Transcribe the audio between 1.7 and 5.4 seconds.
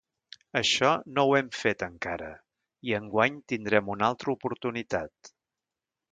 encara, i enguany tindrem una altra oportunitat.